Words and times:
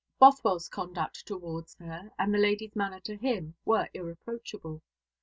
Bothwell's 0.19 0.67
conduct 0.67 1.27
towards 1.27 1.75
her, 1.75 2.09
and 2.17 2.33
the 2.33 2.39
lady's 2.39 2.75
manner 2.75 2.99
to 3.01 3.15
him, 3.17 3.53
were 3.65 3.87
irreproachable. 3.93 4.81